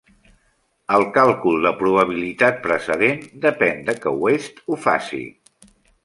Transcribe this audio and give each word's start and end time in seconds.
El 0.95 1.03
càlcul 1.17 1.67
de 1.67 1.71
probabilitat 1.81 2.57
precedent 2.63 3.21
depèn 3.43 3.83
de 3.91 3.95
que 4.05 4.15
Oest 4.29 4.63
ho 4.69 4.79
faci. 4.87 5.21